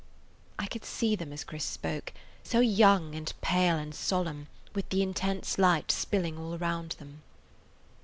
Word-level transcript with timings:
(I 0.57 0.65
could 0.65 0.83
see 0.83 1.15
them 1.15 1.31
as 1.31 1.43
Chris 1.43 1.63
spoke, 1.63 2.11
so 2.41 2.59
young 2.59 3.13
and 3.13 3.31
pale 3.41 3.77
and 3.77 3.93
solemn, 3.93 4.47
with 4.73 4.89
the 4.89 5.03
intense 5.03 5.59
light 5.59 5.91
spilling 5.91 6.39
all 6.39 6.55
around 6.55 6.93
them.) 6.97 7.21